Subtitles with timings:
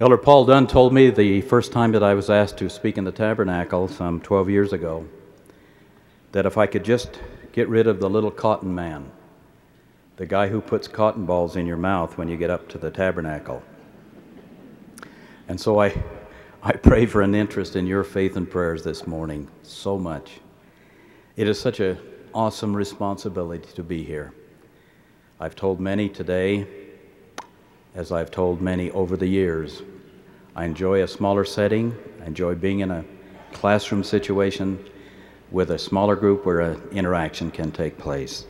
[0.00, 3.04] Elder Paul Dunn told me the first time that I was asked to speak in
[3.04, 5.06] the tabernacle some 12 years ago
[6.32, 7.20] that if I could just
[7.52, 9.08] get rid of the little cotton man,
[10.16, 12.90] the guy who puts cotton balls in your mouth when you get up to the
[12.90, 13.62] tabernacle.
[15.46, 16.02] And so I,
[16.60, 20.40] I pray for an interest in your faith and prayers this morning so much.
[21.36, 21.98] It is such an
[22.34, 24.34] awesome responsibility to be here.
[25.38, 26.83] I've told many today
[27.94, 29.82] as I've told many over the years.
[30.56, 31.96] I enjoy a smaller setting.
[32.22, 33.04] I enjoy being in a
[33.52, 34.84] classroom situation
[35.50, 38.46] with a smaller group where an interaction can take place.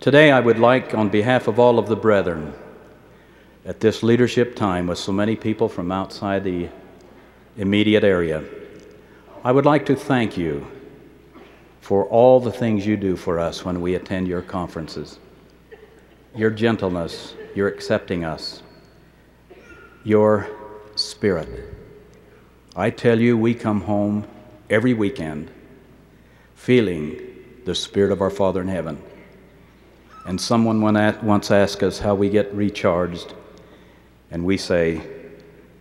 [0.00, 2.54] Today, I would like, on behalf of all of the brethren,
[3.64, 6.68] at this leadership time with so many people from outside the
[7.56, 8.44] immediate area,
[9.44, 10.66] I would like to thank you
[11.80, 15.18] for all the things you do for us when we attend your conferences.
[16.34, 18.62] Your gentleness, your accepting us,
[20.04, 20.48] your
[20.94, 21.48] spirit.
[22.76, 24.26] I tell you, we come home
[24.68, 25.50] every weekend
[26.54, 27.20] feeling
[27.64, 29.02] the Spirit of our Father in heaven.
[30.26, 33.34] And someone once asked us how we get recharged,
[34.30, 35.00] and we say,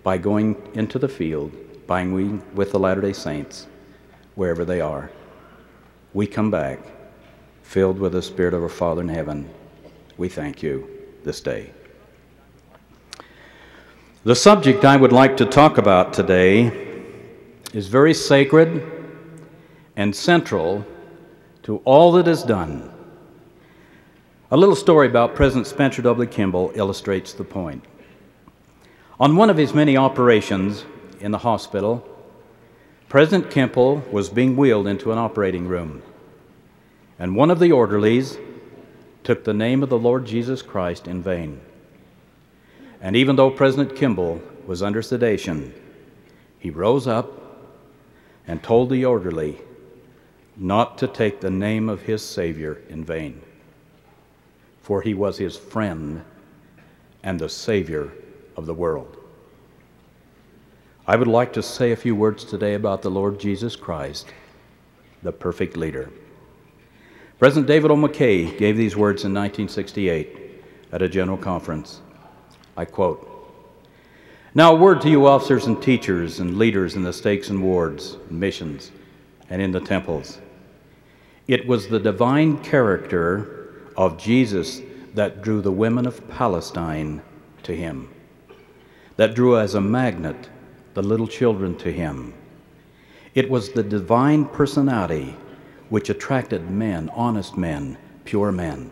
[0.04, 1.52] by going into the field,
[1.88, 3.68] being with the Latter day Saints,
[4.36, 5.12] wherever they are.
[6.14, 6.80] We come back
[7.62, 9.50] filled with the Spirit of our Father in heaven.
[10.18, 11.72] We thank you this day.
[14.24, 16.72] The subject I would like to talk about today
[17.74, 18.84] is very sacred
[19.96, 20.86] and central
[21.64, 22.92] to all that is done.
[24.52, 26.28] A little story about President Spencer W.
[26.28, 27.84] Kimball illustrates the point.
[29.20, 30.86] On one of his many operations
[31.20, 32.06] in the hospital,
[33.10, 36.02] President Kimball was being wheeled into an operating room,
[37.20, 38.38] and one of the orderlies
[39.24, 41.62] took the name of the Lord Jesus Christ in vain.
[43.02, 45.74] And even though President Kimball was under sedation,
[46.60, 47.32] he rose up
[48.48, 49.60] and told the orderly
[50.58, 53.42] not to take the name of his Savior in vain,
[54.82, 56.24] for he was his friend
[57.24, 58.12] and the Savior
[58.58, 59.16] of the world.
[61.08, 64.28] I would like to say a few words today about the Lord Jesus Christ,
[65.24, 66.12] the perfect leader.
[67.40, 67.96] President David O.
[67.96, 70.62] McKay gave these words in 1968
[70.92, 72.02] at a general conference.
[72.76, 73.26] I quote
[74.54, 78.18] Now, a word to you, officers and teachers and leaders in the stakes and wards,
[78.30, 78.92] and missions,
[79.50, 80.42] and in the temples.
[81.48, 84.82] It was the divine character of Jesus
[85.14, 87.22] that drew the women of Palestine
[87.64, 88.10] to him,
[89.16, 90.50] that drew as a magnet
[90.94, 92.34] the little children to him.
[93.34, 95.38] It was the divine personality
[95.90, 98.92] which attracted men, honest men, pure men.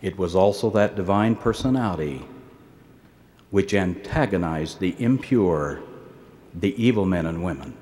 [0.00, 2.24] It was also that divine personality
[3.50, 5.82] which antagonized the impure,
[6.54, 7.76] the evil men and women.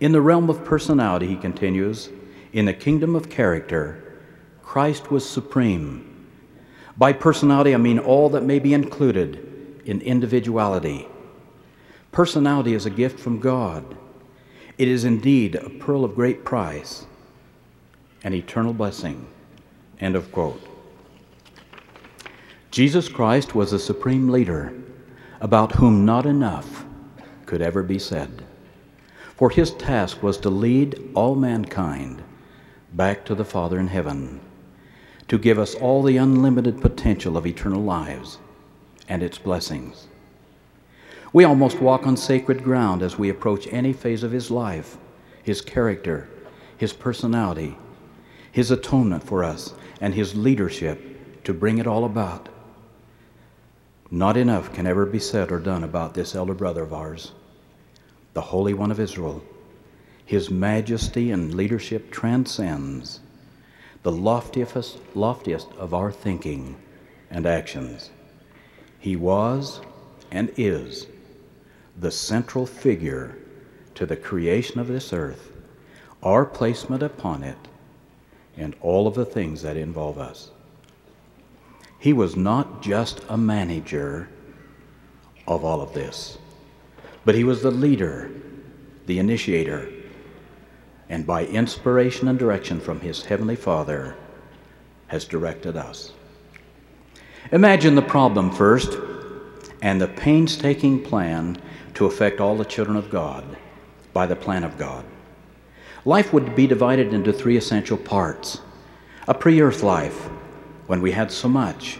[0.00, 2.10] In the realm of personality, he continues,
[2.52, 4.20] in the kingdom of character,
[4.62, 6.26] Christ was supreme.
[6.96, 11.06] By personality, I mean all that may be included in individuality.
[12.12, 13.96] Personality is a gift from God.
[14.78, 17.04] It is indeed a pearl of great price,
[18.22, 19.26] an eternal blessing.
[20.00, 20.62] End of quote.
[22.70, 24.72] Jesus Christ was a supreme leader
[25.40, 26.84] about whom not enough
[27.44, 28.44] could ever be said.
[29.34, 32.22] For his task was to lead all mankind
[32.92, 34.40] back to the Father in heaven,
[35.28, 38.38] to give us all the unlimited potential of eternal lives
[39.08, 40.07] and its blessings.
[41.32, 44.96] We almost walk on sacred ground as we approach any phase of his life,
[45.42, 46.28] his character,
[46.78, 47.76] his personality,
[48.50, 52.48] his atonement for us, and his leadership to bring it all about.
[54.10, 57.32] Not enough can ever be said or done about this elder brother of ours,
[58.32, 59.42] the Holy One of Israel.
[60.24, 63.20] His majesty and leadership transcends
[64.02, 66.76] the loftiest, loftiest of our thinking
[67.30, 68.10] and actions.
[68.98, 69.82] He was
[70.30, 71.06] and is
[72.00, 73.36] the central figure
[73.94, 75.50] to the creation of this earth,
[76.22, 77.58] our placement upon it,
[78.56, 80.50] and all of the things that involve us.
[81.98, 84.28] He was not just a manager
[85.46, 86.38] of all of this,
[87.24, 88.30] but he was the leader,
[89.06, 89.90] the initiator,
[91.08, 94.14] and by inspiration and direction from his heavenly Father,
[95.08, 96.12] has directed us.
[97.50, 98.98] Imagine the problem first
[99.80, 101.60] and the painstaking plan
[101.98, 103.44] to affect all the children of God
[104.12, 105.04] by the plan of God.
[106.04, 108.60] Life would be divided into three essential parts
[109.26, 110.26] a pre earth life,
[110.86, 111.98] when we had so much,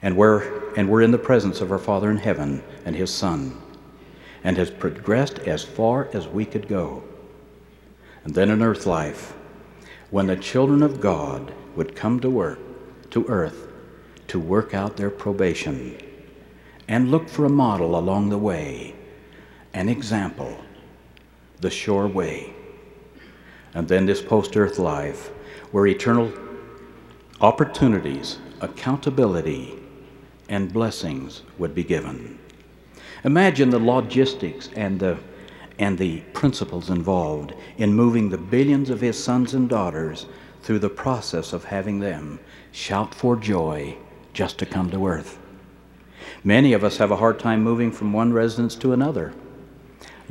[0.00, 3.60] and we're, and we're in the presence of our Father in heaven and His Son,
[4.42, 7.04] and has progressed as far as we could go.
[8.24, 9.34] And then an earth life,
[10.10, 12.58] when the children of God would come to work,
[13.10, 13.68] to earth,
[14.28, 15.98] to work out their probation
[16.88, 18.94] and look for a model along the way,
[19.74, 20.56] an example,
[21.60, 22.52] the sure way.
[23.74, 25.28] And then this post earth life,
[25.70, 26.32] where eternal
[27.40, 29.78] opportunities, accountability,
[30.48, 32.38] and blessings would be given.
[33.24, 35.16] Imagine the logistics and the,
[35.78, 40.26] and the principles involved in moving the billions of his sons and daughters
[40.62, 42.38] through the process of having them
[42.72, 43.96] shout for joy
[44.32, 45.38] just to come to earth.
[46.44, 49.32] Many of us have a hard time moving from one residence to another,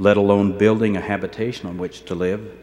[0.01, 2.57] let alone building a habitation on which to live,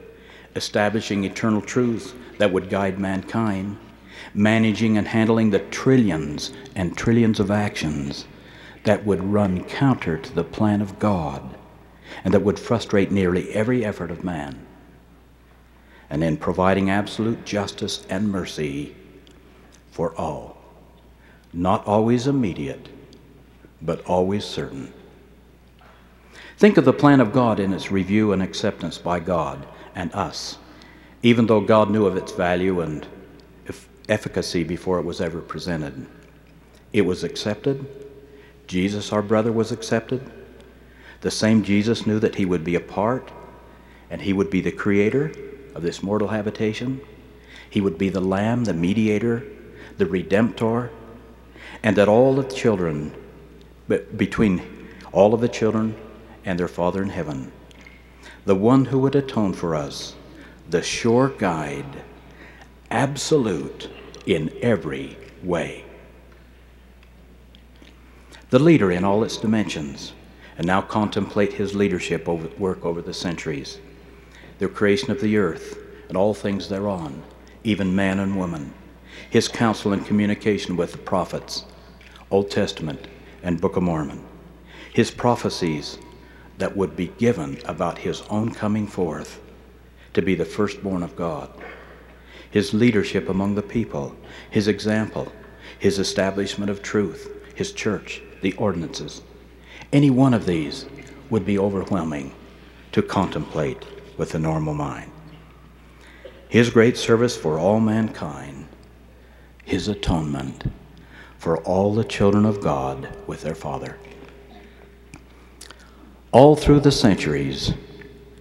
[0.57, 3.79] establishing eternal truths that would guide mankind,
[4.35, 8.25] managing and handling the trillions and trillions of actions
[8.83, 11.55] that would run counter to the plan of God
[12.25, 14.67] and that would frustrate nearly every effort of man.
[16.11, 18.97] And in providing absolute justice and mercy
[19.93, 20.57] for all,
[21.53, 22.89] not always immediate,
[23.81, 24.93] but always certain.
[26.59, 29.65] Think of the plan of God in its review and acceptance by God
[29.95, 30.59] and us,
[31.23, 33.07] even though God knew of its value and
[34.09, 36.09] efficacy before it was ever presented.
[36.93, 37.87] It was accepted.
[38.67, 40.33] Jesus, our brother, was accepted.
[41.21, 43.31] The same Jesus knew that he would be a part
[44.11, 45.31] and he would be the creator
[45.77, 47.01] of this mortal habitation.
[47.71, 49.45] He would be the Lamb, the mediator,
[49.97, 50.91] the Redemptor,
[51.85, 53.15] and that all the children
[54.17, 54.61] between
[55.13, 55.95] all of the children
[56.49, 57.53] and their Father in heaven.
[58.47, 60.15] The one who would atone for us,
[60.71, 62.03] the sure guide,
[62.91, 63.91] absolute
[64.25, 65.85] in every way.
[68.49, 70.15] The leader in all its dimensions,
[70.57, 73.79] and now contemplate his leadership over, work over the centuries,
[74.59, 75.77] the creation of the earth
[76.09, 77.23] and all things thereon,
[77.63, 78.73] even man and woman,
[79.29, 81.67] his counsel and communication with the prophets,
[82.31, 83.07] Old Testament,
[83.43, 84.25] and Book of Mormon,
[84.95, 85.99] his prophecies
[86.59, 89.41] that would be given about his own coming forth
[90.15, 91.51] to be the firstborn of God,
[92.51, 94.15] his leadership among the people,
[94.51, 95.33] his example,
[95.79, 99.23] his establishment of truth, his church, the ordinances.
[99.93, 100.87] Any one of these
[101.31, 102.35] would be overwhelming
[102.93, 103.85] to contemplate
[104.17, 105.11] with the normal mind.
[106.49, 108.69] His great service for all mankind,
[109.65, 110.65] his atonement
[111.37, 113.97] for all the children of God with their Father.
[116.31, 117.73] All through the centuries,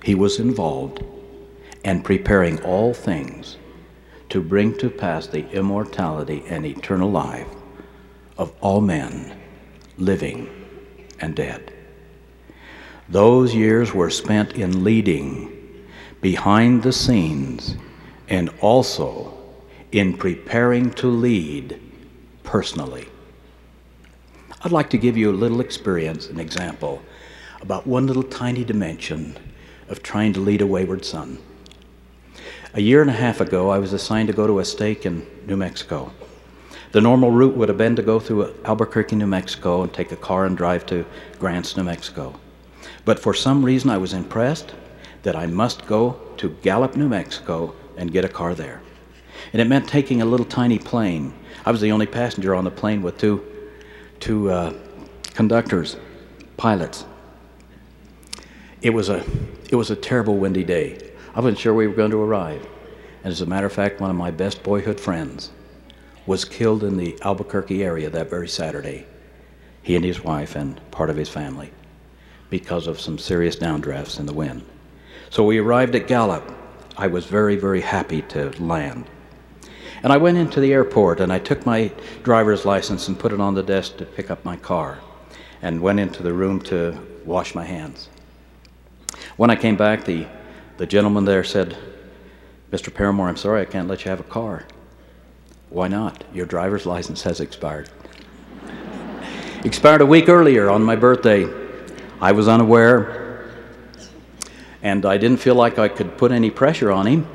[0.04, 1.04] he was involved
[1.86, 3.56] and preparing all things
[4.28, 7.48] to bring to pass the immortality and eternal life
[8.38, 9.40] of all men,
[9.98, 10.50] living
[11.22, 11.74] and dead.
[13.08, 15.86] Those years were spent in leading
[16.20, 17.78] behind the scenes
[18.28, 19.38] and also
[19.94, 21.80] in preparing to lead
[22.44, 23.08] personally.
[24.62, 27.02] I'd like to give you a little experience, an example,
[27.68, 29.38] about one little tiny dimension
[29.90, 31.38] of trying to lead a wayward son.
[32.74, 35.28] A year and a half ago, I was assigned to go to a stake in
[35.46, 36.14] New Mexico.
[36.94, 40.16] The normal route would have been to go through Albuquerque, New Mexico, and take a
[40.16, 41.06] car and drive to
[41.40, 42.40] Grants, New Mexico.
[43.04, 44.74] But for some reason, I was impressed
[45.24, 48.82] that I must go to Gallup, New Mexico, and get a car there.
[49.52, 51.34] And it meant taking a little tiny plane
[51.66, 53.44] I was the only passenger on the plane with two,
[54.22, 54.74] two uh,
[55.34, 55.98] conductors,
[56.56, 57.04] pilots.
[58.82, 59.24] It was, a,
[59.70, 61.12] it was a terrible windy day.
[61.34, 62.66] I wasn't sure we were going to arrive.
[63.24, 65.52] And as a matter of fact, one of my best boyhood friends
[66.26, 69.08] was killed in the Albuquerque area that very Saturday.
[69.82, 71.72] He and his wife and part of his family
[72.50, 74.64] because of some serious downdrafts in the wind.
[75.30, 76.44] So we arrived at Gallup.
[76.98, 79.06] I was very, very happy to land.
[80.04, 81.92] And I went into the airport and I took my
[82.24, 85.00] driver's license and put it on the desk to pick up my car.
[85.62, 88.10] and went into the room to wash my hands.
[89.38, 90.28] When I came back, the,
[90.78, 91.78] the gentleman there said,
[92.72, 92.94] Mr.
[92.94, 94.66] Paramore, I'm sorry I can't let you have a car.
[95.70, 96.24] Why not?
[96.34, 97.90] Your driver's license has expired.
[99.64, 101.48] expired a week earlier on my birthday.
[102.20, 103.52] I was unaware,
[104.82, 107.28] and I didn't feel like I could put any pressure on him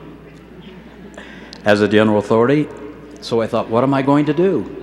[1.64, 2.69] as a general authority.
[3.21, 4.79] So I thought, what am I going to do?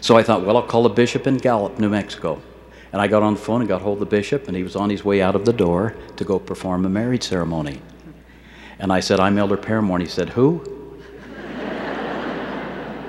[0.00, 2.40] So I thought, well, I'll call the bishop in Gallup, New Mexico.
[2.92, 4.76] And I got on the phone and got hold of the bishop, and he was
[4.76, 7.82] on his way out of the door to go perform a marriage ceremony.
[8.78, 9.96] And I said, I'm Elder Paramore.
[9.96, 10.64] And he said, Who?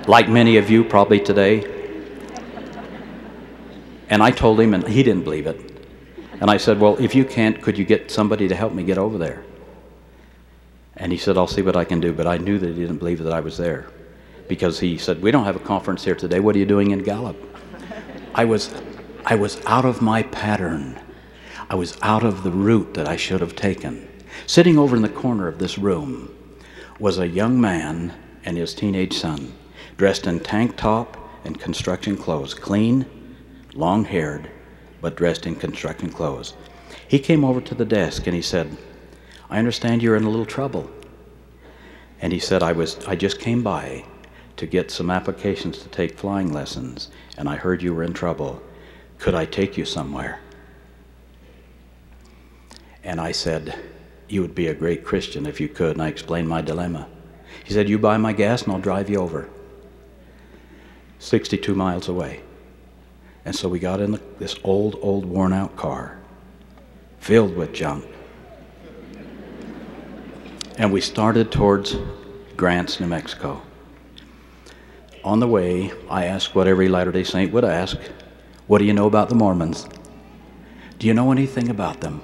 [0.07, 1.75] like many of you probably today.
[4.09, 5.69] And I told him, and he didn't believe it.
[6.41, 8.97] And I said, Well, if you can't, could you get somebody to help me get
[8.97, 9.43] over there?
[10.97, 12.11] And he said, I'll see what I can do.
[12.11, 13.89] But I knew that he didn't believe that I was there
[14.49, 16.41] because he said, We don't have a conference here today.
[16.41, 17.37] What are you doing in Gallup?
[18.35, 18.73] I was,
[19.31, 20.99] I was out of my pattern.
[21.69, 24.09] I was out of the route that I should have taken.
[24.47, 26.35] Sitting over in the corner of this room
[26.97, 28.11] was a young man
[28.43, 29.53] and his teenage son,
[29.97, 33.05] dressed in tank top and construction clothes, clean,
[33.75, 34.49] long haired,
[34.99, 36.55] but dressed in construction clothes.
[37.07, 38.75] He came over to the desk and he said,
[39.47, 40.89] I understand you're in a little trouble.
[42.19, 44.05] And he said, I, was, I just came by
[44.57, 48.63] to get some applications to take flying lessons, and I heard you were in trouble.
[49.19, 50.39] Could I take you somewhere?
[53.03, 53.77] And I said,
[54.27, 55.91] You would be a great Christian if you could.
[55.91, 57.07] And I explained my dilemma.
[57.65, 59.49] He said, You buy my gas and I'll drive you over.
[61.19, 62.41] 62 miles away.
[63.45, 66.19] And so we got in the, this old, old, worn out car
[67.19, 68.05] filled with junk.
[70.77, 71.97] And we started towards
[72.55, 73.61] Grants, New Mexico.
[75.23, 77.97] On the way, I asked what every Latter day Saint would ask
[78.69, 79.89] What do you know about the Mormons?
[80.99, 82.21] Do you know anything about them?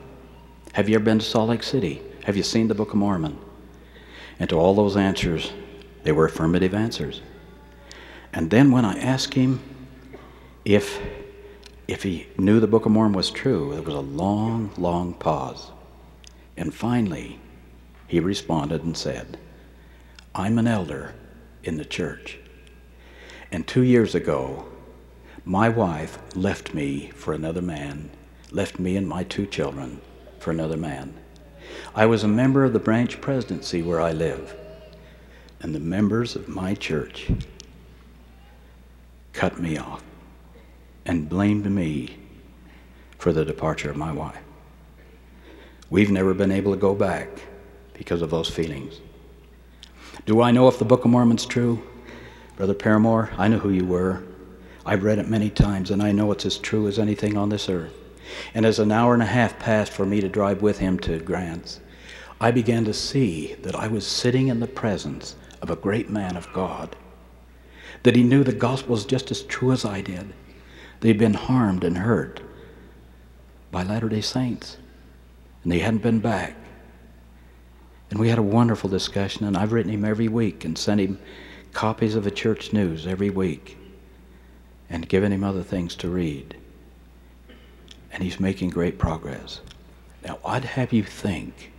[0.74, 2.04] Have you ever been to Salt Lake City?
[2.26, 3.40] Have you seen the Book of Mormon?
[4.38, 5.52] And to all those answers,
[6.04, 7.24] they were affirmative answers.
[8.32, 9.60] And then when I asked him
[10.66, 11.02] if,
[11.88, 15.72] if he knew the Book of Mormon was true, there was a long, long pause.
[16.56, 17.40] And finally,
[18.06, 19.40] he responded and said,
[20.36, 21.16] I'm an elder
[21.64, 22.38] in the church.
[23.52, 24.68] And two years ago,
[25.46, 28.10] my wife left me for another man,
[28.52, 30.02] left me and my two children
[30.40, 31.14] for another man.
[31.94, 34.56] I was a member of the branch presidency where I live,
[35.62, 37.30] and the members of my church
[39.34, 40.04] cut me off
[41.06, 42.18] and blamed me
[43.20, 44.42] for the departure of my wife.
[45.92, 47.28] We've never been able to go back
[47.94, 49.00] because of those feelings.
[50.26, 51.84] Do I know if the Book of Mormon's true?
[52.56, 54.24] Brother Paramore, I know who you were.
[54.88, 57.70] I've read it many times, and I know it's as true as anything on this
[57.70, 57.94] earth.
[58.54, 61.20] And as an hour and a half passed for me to drive with him to
[61.20, 61.80] Grants,
[62.40, 66.38] I began to see that I was sitting in the presence of a great man
[66.38, 66.96] of God,
[68.04, 70.34] that he knew the gospel was just as true as I did.
[71.00, 72.42] They'd been harmed and hurt
[73.72, 74.78] by Latter day Saints,
[75.64, 76.56] and they hadn't been back.
[78.12, 81.18] And we had a wonderful discussion, and I've written him every week and sent him
[81.74, 83.78] copies of the church news every week
[84.90, 86.56] and given him other things to read.
[88.12, 89.62] And he's making great progress.
[90.24, 91.72] Now, I'd have you think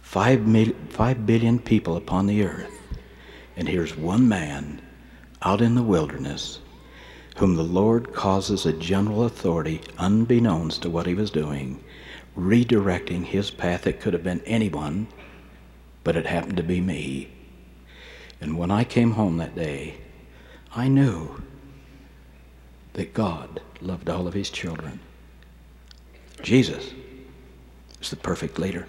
[0.00, 2.72] five, mil- five billion people upon the earth,
[3.56, 4.80] and here's one man
[5.42, 6.60] out in the wilderness
[7.36, 11.82] whom the Lord causes a general authority, unbeknownst to what he was doing,
[12.36, 13.86] redirecting his path.
[13.86, 15.06] It could have been anyone,
[16.02, 17.30] but it happened to be me.
[18.40, 19.96] And when I came home that day,
[20.74, 21.42] I knew
[22.96, 24.98] that God loved all of his children.
[26.42, 26.92] Jesus
[28.00, 28.86] is the perfect leader.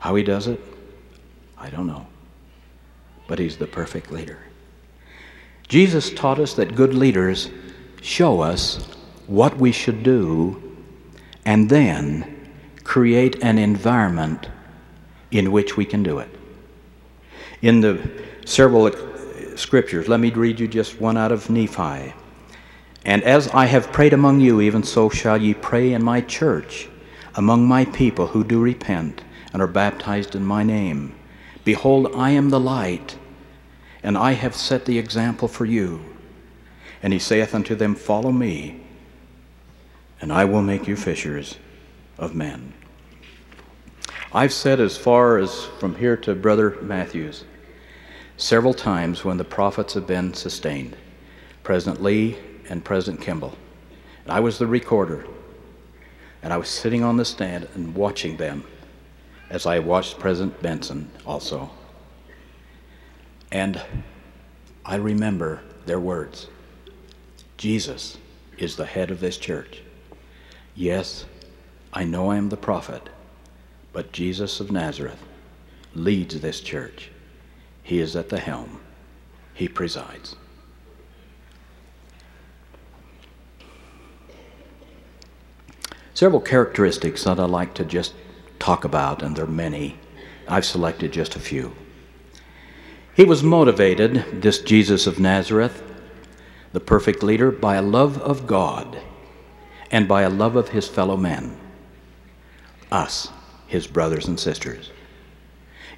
[0.00, 0.60] How he does it,
[1.56, 2.08] I don't know.
[3.28, 4.38] But he's the perfect leader.
[5.68, 7.50] Jesus taught us that good leaders
[8.02, 8.84] show us
[9.28, 10.76] what we should do
[11.44, 12.50] and then
[12.82, 14.48] create an environment
[15.30, 16.28] in which we can do it
[17.62, 18.10] in the
[18.44, 18.90] several
[19.56, 20.08] scriptures.
[20.08, 22.12] Let me read you just one out of Nephi.
[23.04, 26.88] And as I have prayed among you, even so shall ye pray in my church,
[27.34, 31.14] among my people who do repent and are baptized in my name.
[31.64, 33.16] Behold, I am the light,
[34.02, 36.00] and I have set the example for you.
[37.02, 38.80] And he saith unto them, Follow me,
[40.20, 41.56] and I will make you fishers
[42.16, 42.72] of men.
[44.32, 47.44] I've said as far as from here to Brother Matthews
[48.36, 50.96] several times when the prophets have been sustained.
[51.62, 52.36] President Lee,
[52.68, 53.56] and President Kimball.
[54.24, 55.26] And I was the recorder.
[56.42, 58.64] And I was sitting on the stand and watching them
[59.50, 61.70] as I watched President Benson also.
[63.50, 63.80] And
[64.84, 66.48] I remember their words
[67.56, 68.18] Jesus
[68.58, 69.82] is the head of this church.
[70.74, 71.24] Yes,
[71.92, 73.08] I know I am the prophet,
[73.92, 75.22] but Jesus of Nazareth
[75.94, 77.10] leads this church.
[77.82, 78.80] He is at the helm,
[79.54, 80.36] He presides.
[86.14, 88.14] Several characteristics that I like to just
[88.60, 89.98] talk about, and there are many.
[90.46, 91.74] I've selected just a few.
[93.16, 95.82] He was motivated, this Jesus of Nazareth,
[96.72, 98.96] the perfect leader, by a love of God
[99.90, 101.58] and by a love of his fellow men,
[102.92, 103.30] us,
[103.66, 104.90] his brothers and sisters.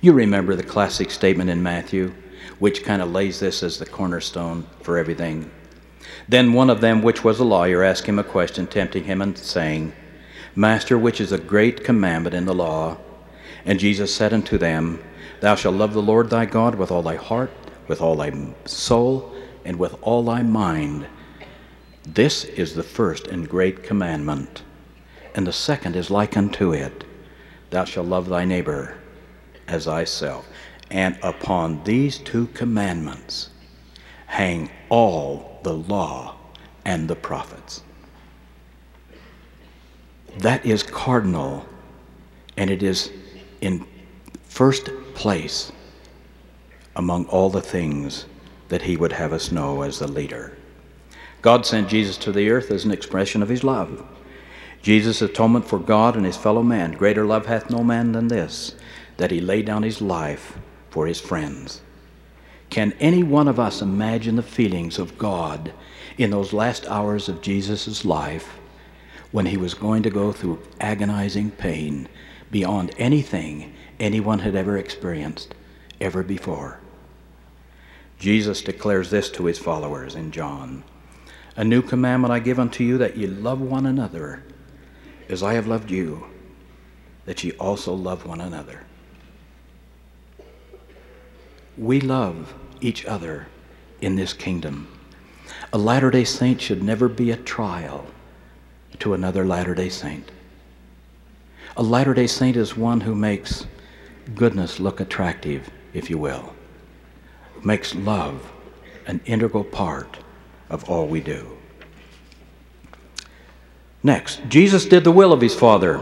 [0.01, 2.15] You remember the classic statement in Matthew,
[2.59, 5.51] which kind of lays this as the cornerstone for everything.
[6.27, 9.37] Then one of them, which was a lawyer, asked him a question, tempting him and
[9.37, 9.93] saying,
[10.59, 12.97] Master, which is a great commandment in the law?
[13.67, 15.05] And Jesus said unto them,
[15.41, 17.53] Thou shalt love the Lord thy God with all thy heart,
[17.89, 18.33] with all thy
[18.65, 19.35] soul,
[19.67, 21.07] and with all thy mind.
[22.05, 24.63] This is the first and great commandment.
[25.35, 27.05] And the second is like unto it
[27.69, 28.97] Thou shalt love thy neighbor
[29.69, 30.49] as thyself.
[30.91, 33.51] And upon these two commandments
[34.25, 36.37] hang all the law
[36.87, 37.83] and the prophets.
[40.39, 41.65] That is cardinal,
[42.57, 43.11] and it is
[43.61, 43.87] in
[44.45, 45.73] first place
[46.95, 48.27] among all the things
[48.69, 50.57] that he would have us know as the leader.
[51.41, 54.05] God sent Jesus to the earth as an expression of his love.
[54.83, 56.93] Jesus' atonement for God and his fellow man.
[56.93, 58.75] Greater love hath no man than this,
[59.17, 60.59] that he laid down his life
[60.91, 61.81] for his friends.
[62.69, 65.73] Can any one of us imagine the feelings of God
[66.19, 68.59] in those last hours of Jesus' life
[69.33, 72.09] when he was going to go through agonizing pain
[72.51, 75.55] beyond anything anyone had ever experienced
[76.01, 76.81] ever before?
[78.19, 80.85] Jesus declares this to his followers in John
[81.57, 84.43] A new commandment I give unto you that ye love one another
[85.29, 86.27] as I have loved you,
[87.25, 88.85] that ye also love one another.
[91.77, 93.49] We love each other
[94.01, 94.89] in this kingdom.
[95.73, 98.07] A Latter day Saint should never be a trial
[99.01, 100.31] to another Latter day Saint.
[101.77, 103.67] A Latter day Saint is one who makes
[104.35, 106.55] goodness look attractive, if you will,
[107.63, 108.53] makes love
[109.07, 110.19] an integral part
[110.71, 111.57] of all we do.
[114.03, 116.01] Next, Jesus did the will of his Father.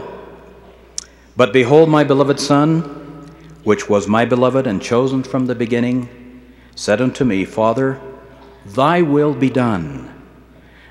[1.35, 2.79] But behold, my beloved Son,
[3.63, 6.09] which was my beloved and chosen from the beginning,
[6.75, 7.99] said unto me, Father,
[8.65, 10.13] thy will be done,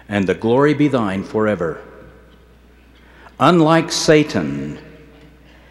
[0.09, 1.81] and the glory be thine forever.
[3.40, 4.79] Unlike Satan,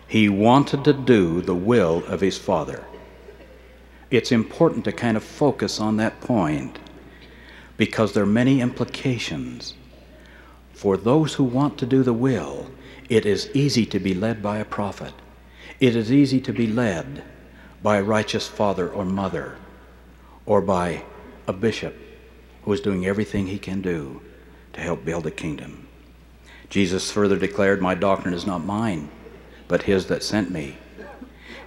[0.05, 2.83] he wanted to do the will of his Father.
[4.11, 6.77] It's important to kind of focus on that point
[7.77, 9.75] because there are many implications.
[10.73, 12.69] For those who want to do the will,
[13.07, 15.13] it is easy to be led by a prophet.
[15.79, 17.23] It is easy to be led
[17.81, 19.55] by a righteous father or mother
[20.45, 21.05] or by
[21.47, 21.95] a bishop
[22.63, 24.21] who is doing everything he can do
[24.73, 25.87] to help build a kingdom.
[26.73, 29.07] Jesus further declared, My doctrine is not mine,
[29.67, 30.75] but his that sent me.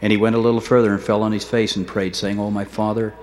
[0.03, 2.51] And he went a little further and fell on his face and prayed, saying, O
[2.51, 3.14] my Father,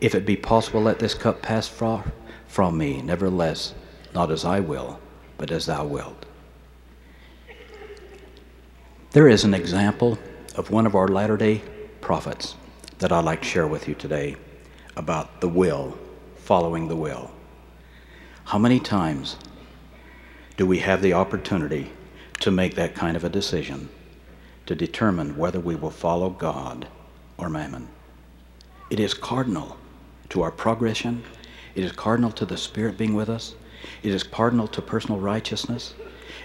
[0.00, 3.02] if it be possible, let this cup pass from me.
[3.02, 3.74] Nevertheless,
[4.14, 5.00] not as I will,
[5.36, 6.24] but as thou wilt.
[9.10, 10.16] There is an example
[10.54, 11.62] of one of our latter day
[12.00, 12.54] prophets
[13.00, 14.36] that I'd like to share with you today
[14.94, 15.98] about the will,
[16.36, 17.32] following the will.
[18.44, 19.36] How many times
[20.56, 21.92] do we have the opportunity
[22.40, 23.88] to make that kind of a decision
[24.66, 26.86] to determine whether we will follow God
[27.36, 27.88] or mammon?
[28.90, 29.76] It is cardinal
[30.30, 31.24] to our progression,
[31.74, 33.54] it is cardinal to the Spirit being with us,
[34.02, 35.94] it is cardinal to personal righteousness,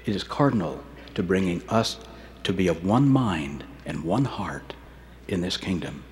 [0.06, 0.84] it is cardinal
[1.16, 1.98] to bringing us
[2.44, 4.74] to be of one mind and one heart
[5.28, 6.04] in this kingdom.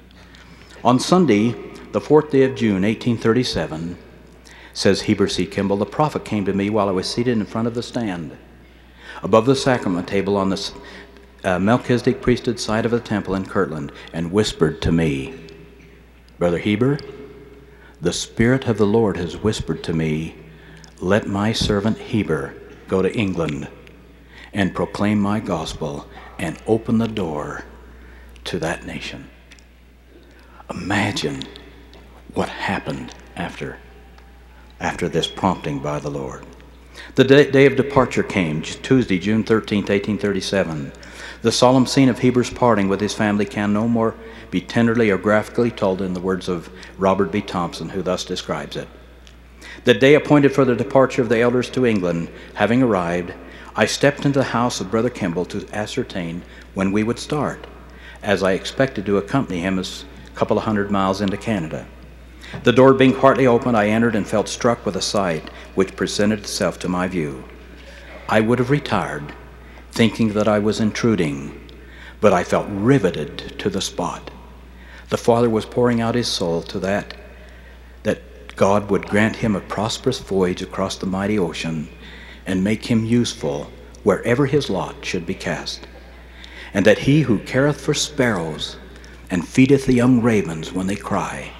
[0.83, 1.55] On Sunday,
[1.91, 3.97] the fourth day of June, 1837,
[4.77, 5.47] says Heber C.
[5.47, 8.37] Kimball, the prophet came to me while I was seated in front of the stand
[9.23, 10.71] above the sacrament table on the
[11.43, 15.33] uh, Melchizedek priesthood side of the temple in Kirtland and whispered to me,
[16.37, 16.99] Brother Heber,
[18.01, 20.35] the Spirit of the Lord has whispered to me,
[20.99, 22.53] let my servant Heber
[22.87, 23.67] go to England
[24.53, 27.65] and proclaim my gospel and open the door
[28.43, 29.27] to that nation.
[30.69, 31.41] Imagine
[32.35, 33.79] what happened after
[34.79, 36.45] after this prompting by the Lord.
[37.15, 40.91] The day, of departure came, Tuesday, June 13, 1837.
[41.41, 44.15] The solemn scene of Heber's parting with his family can no more
[44.51, 47.41] be tenderly or graphically told in the words of Robert B.
[47.41, 48.87] Thompson, who thus describes it.
[49.83, 53.33] The day appointed for the departure of the elders to England having arrived,
[53.75, 56.41] I stepped into the house of Brother Kimball to ascertain
[56.73, 57.67] when we would start,
[58.23, 59.85] as I expected to accompany him a
[60.35, 61.87] couple of hundred miles into Canada.
[62.63, 66.39] The door being partly open, I entered and felt struck with a sight which presented
[66.39, 67.43] itself to my view.
[68.29, 69.33] I would have retired,
[69.91, 71.59] thinking that I was intruding,
[72.21, 74.31] but I felt riveted to the spot.
[75.09, 77.15] The Father was pouring out his soul to that,
[78.03, 78.21] that
[78.55, 81.89] God would grant him a prosperous voyage across the mighty ocean
[82.45, 83.71] and make him useful
[84.03, 85.85] wherever his lot should be cast,
[86.73, 88.77] and that he who careth for sparrows
[89.29, 91.51] and feedeth the young ravens when they cry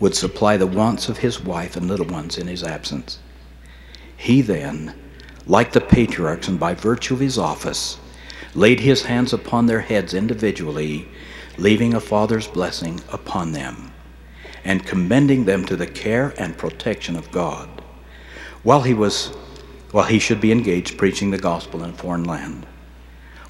[0.00, 3.18] would supply the wants of his wife and little ones in his absence.
[4.16, 4.94] He then,
[5.46, 7.98] like the patriarchs, and by virtue of his office,
[8.54, 11.08] laid his hands upon their heads individually,
[11.56, 13.92] leaving a father's blessing upon them,
[14.64, 17.68] and commending them to the care and protection of God,
[18.62, 19.32] while he was
[19.90, 22.66] while he should be engaged preaching the gospel in a foreign land.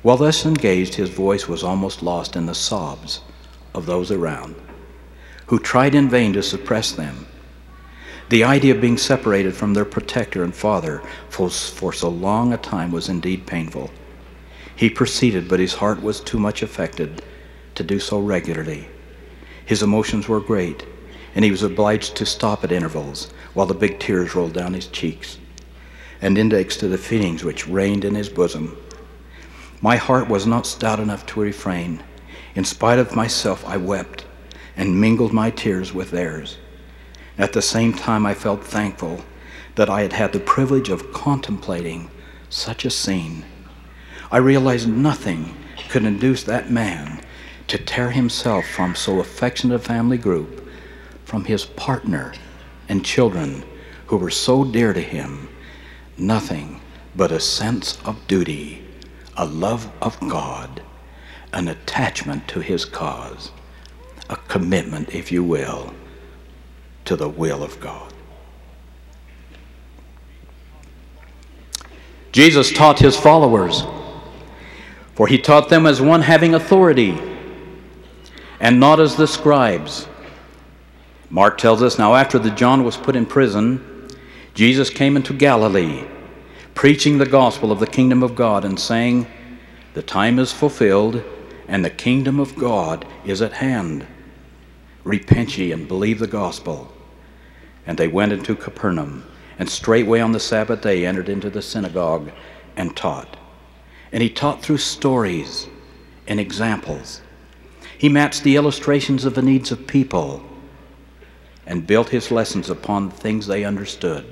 [0.03, 3.23] While thus engaged, his voice was almost lost in the sobs
[3.75, 4.55] of those around,
[5.49, 7.27] who tried in vain to suppress them.
[8.29, 12.59] The idea of being separated from their protector and father for, for so long a
[12.59, 13.91] time was indeed painful.
[14.77, 17.23] He proceeded, but his heart was too much affected
[17.77, 18.89] to do so regularly.
[19.65, 20.85] His emotions were great,
[21.35, 24.87] and he was obliged to stop at intervals while the big tears rolled down his
[24.89, 25.39] cheeks
[26.21, 28.77] and indexed to the feelings which reigned in his bosom.
[29.81, 32.03] My heart was not stout enough to refrain.
[32.55, 34.27] In spite of myself, I wept
[34.79, 36.57] and mingled my tears with theirs.
[37.37, 39.23] At the same time, I felt thankful
[39.75, 42.11] that I had had the privilege of contemplating
[42.49, 43.45] such a scene.
[44.31, 45.55] I realized nothing
[45.89, 47.21] could induce that man
[47.67, 50.69] to tear himself from so affectionate a family group,
[51.25, 52.33] from his partner
[52.89, 53.65] and children
[54.07, 55.49] who were so dear to him.
[56.17, 56.81] Nothing
[57.15, 58.85] but a sense of duty,
[59.37, 60.83] a love of God,
[61.53, 63.51] an attachment to his cause,
[64.29, 65.95] a commitment, if you will
[67.05, 68.13] to the will of God.
[72.33, 73.83] Jesus taught his followers,
[75.15, 77.19] for he taught them as one having authority
[78.61, 80.07] and not as the scribes.
[81.31, 84.09] Mark tells us now, after the John was put in prison,
[84.53, 86.05] Jesus came into Galilee,
[86.75, 89.27] preaching the gospel of the kingdom of God and saying,
[89.95, 91.23] The time is fulfilled,
[91.67, 94.07] and the kingdom of God is at hand.
[95.09, 96.93] Repent ye and believe the gospel.
[97.87, 99.25] And they went into Capernaum,
[99.59, 102.31] and straightway on the Sabbath day entered into the synagogue
[102.77, 103.39] and taught.
[104.13, 105.67] And he taught through stories
[106.27, 107.23] and examples.
[107.97, 110.43] He matched the illustrations of the needs of people
[111.67, 114.27] and built his lessons upon the things they understood.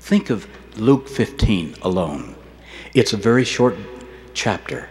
[0.00, 2.34] Think of Luke 15 alone.
[2.94, 3.76] It's a very short
[4.32, 4.88] chapter,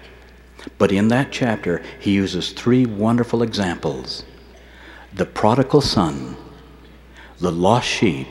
[0.78, 4.24] but in that chapter, he uses three wonderful examples
[5.18, 6.38] the prodigal son
[7.40, 8.28] the lost sheep,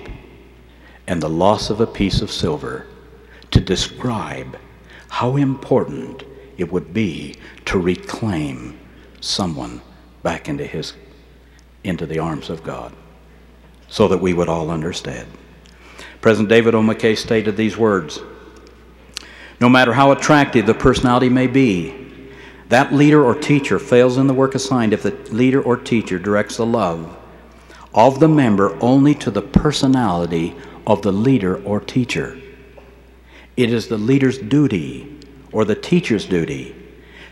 [1.06, 2.86] and the loss of a piece of silver
[3.52, 4.58] to describe
[5.08, 6.24] how important
[6.58, 8.76] it would be to reclaim
[9.20, 9.80] someone
[10.22, 10.94] back into his
[11.84, 12.92] into the arms of God
[13.88, 15.28] so that we would all understand.
[16.20, 16.80] President David O.
[16.80, 18.18] McKay stated these words
[19.60, 22.05] No matter how attractive the personality may be,
[22.68, 26.56] that leader or teacher fails in the work assigned if the leader or teacher directs
[26.56, 27.16] the love
[27.94, 30.54] of the member only to the personality
[30.86, 32.38] of the leader or teacher.
[33.56, 35.18] It is the leader's duty
[35.50, 36.76] or the teacher's duty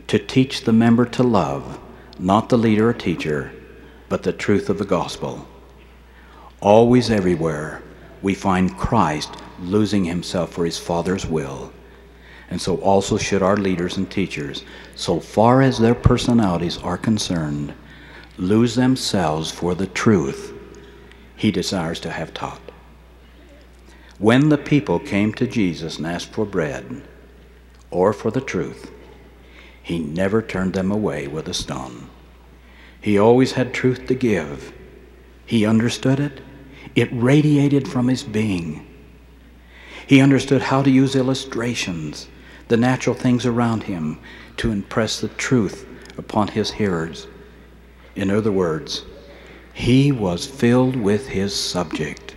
[0.07, 1.79] to teach the member to love,
[2.19, 3.53] not the leader or teacher,
[4.09, 5.47] but the truth of the gospel.
[6.61, 7.83] Always, everywhere,
[8.23, 11.74] we find Christ losing himself for his Father's will.
[12.51, 17.75] And so also should our leaders and teachers, so far as their personalities are concerned,
[18.37, 20.53] lose themselves for the truth
[21.37, 22.61] he desires to have taught.
[24.19, 27.03] When the people came to Jesus and asked for bread
[27.91, 28.91] or for the truth,
[29.83, 32.09] he never turned them away with a stone.
[33.01, 34.73] He always had truth to give.
[35.45, 36.41] He understood it,
[36.95, 38.87] it radiated from his being.
[40.07, 42.29] He understood how to use illustrations,
[42.69, 44.19] the natural things around him,
[44.57, 47.27] to impress the truth upon his hearers.
[48.15, 49.05] In other words,
[49.73, 52.37] he was filled with his subject.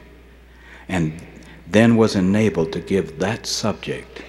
[0.90, 1.22] and
[1.70, 4.24] then was enabled to give that subject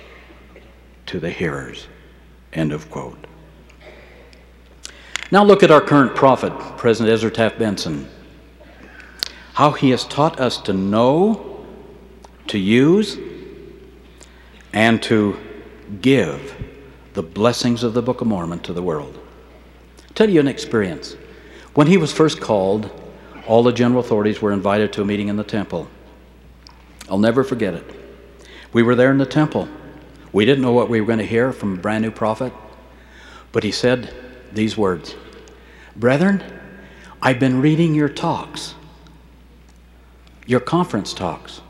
[1.07, 1.87] to the hearers.
[2.53, 3.27] End of quote.
[5.31, 8.09] Now look at our current prophet, President Ezra Taft Benson.
[9.55, 11.65] How he has taught us to know,
[12.49, 13.19] to use,
[14.73, 15.39] and to
[16.01, 16.55] give
[17.15, 19.19] the blessings of the Book of Mormon to the world.
[20.07, 21.17] I'll tell you an experience.
[21.75, 22.91] When he was first called,
[23.47, 25.89] all the general authorities were invited to a meeting in the temple.
[27.09, 27.85] I'll never forget it.
[28.73, 29.69] We were there in the temple.
[30.33, 32.53] We didn't know what we were going to hear from a brand new prophet,
[33.53, 34.15] but he said
[34.53, 35.15] these words
[35.97, 36.43] Brethren,
[37.23, 38.75] I've been reading your talks,
[40.47, 41.61] your conference talks,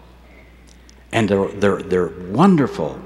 [1.12, 3.00] and they're, they're, they're wonderful,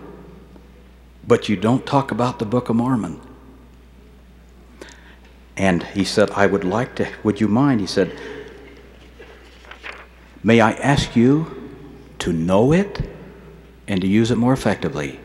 [1.26, 3.20] but you don't talk about the Book of Mormon.
[5.56, 7.80] And he said, I would like to, would you mind?
[7.80, 8.18] He said,
[10.42, 11.70] May I ask you
[12.18, 13.08] to know it
[13.86, 15.20] and to use it more effectively,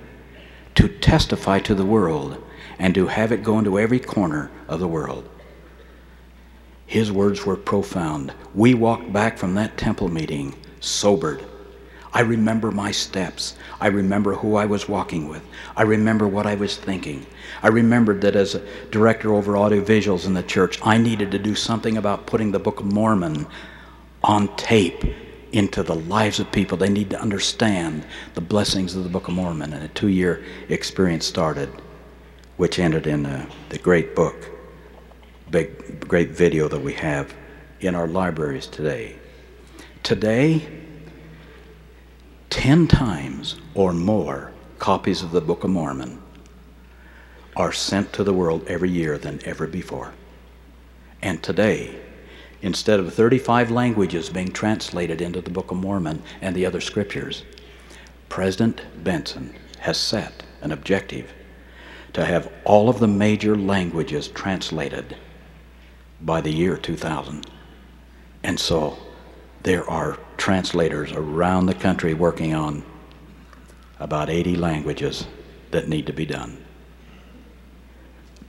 [0.76, 2.44] to testify to the world,
[2.78, 5.28] and to have it go into every corner of the world.
[6.86, 8.34] His words were profound.
[8.54, 11.44] We walked back from that temple meeting sobered.
[12.17, 13.53] I remember my steps.
[13.80, 15.43] I remember who I was walking with.
[15.75, 17.27] I remember what I was thinking.
[17.62, 21.53] I remembered that as a director over audiovisuals in the church, I needed to do
[21.53, 23.45] something about putting the Book of Mormon
[24.23, 25.03] on tape
[25.51, 26.75] into the lives of people.
[26.75, 28.03] They need to understand
[28.34, 29.71] the blessings of the Book of Mormon.
[29.71, 31.69] And a two year experience started,
[32.56, 34.49] which ended in uh, the great book,
[35.51, 37.36] big, great video that we have
[37.80, 39.17] in our libraries today.
[40.01, 40.87] Today,
[42.50, 46.22] 10 times or more copies of the Book of Mormon
[47.56, 50.14] are sent to the world every year than ever before.
[51.22, 52.00] And today,
[52.62, 57.44] instead of 35 languages being translated into the Book of Mormon and the other scriptures,
[58.30, 61.34] President Benson has set an objective
[62.14, 65.18] to have all of the major languages translated
[66.22, 67.46] by the year 2000.
[68.44, 68.98] And so
[69.64, 72.84] there are translators around the country working on
[74.00, 75.28] about 80 languages
[75.71, 76.63] that need to be done.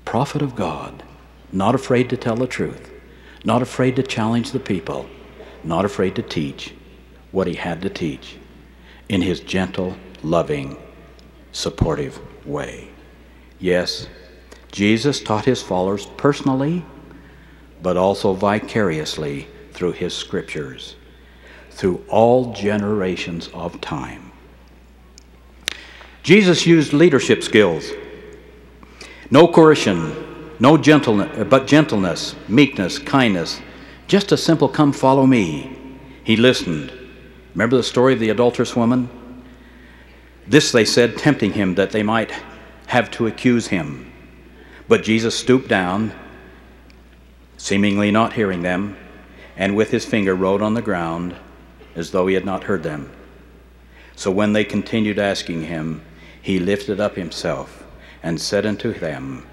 [0.04, 1.02] Prophet of God,
[1.50, 2.90] not afraid to tell the truth
[3.44, 5.08] not afraid to challenge the people,
[5.64, 6.74] not afraid to teach
[7.30, 8.36] what he had to teach
[9.08, 10.76] in his gentle, loving,
[11.52, 12.88] supportive way.
[13.58, 14.06] Yes,
[14.72, 16.84] Jesus taught his followers personally,
[17.82, 20.96] but also vicariously through his scriptures,
[21.78, 24.32] through all generations of time.
[26.24, 27.92] Jesus used leadership skills.
[29.30, 33.60] No coercion, no gentleness, uh, but gentleness, meekness, kindness,
[34.08, 35.78] just a simple come follow me.
[36.24, 36.92] He listened.
[37.54, 39.08] Remember the story of the adulterous woman?
[40.48, 42.32] This they said, tempting him that they might
[42.88, 44.10] have to accuse him.
[44.88, 46.12] But Jesus stooped down,
[47.56, 48.96] seemingly not hearing them,
[49.56, 51.36] and with his finger wrote on the ground
[51.98, 53.10] as though he had not heard them.
[54.16, 56.02] So when they continued asking him,
[56.40, 57.84] he lifted up himself
[58.22, 59.46] and said unto them,